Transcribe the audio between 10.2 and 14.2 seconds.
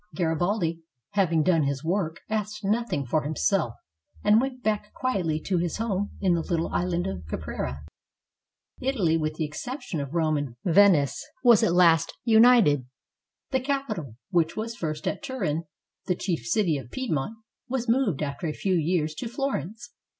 and Venice, was at last united. The capital,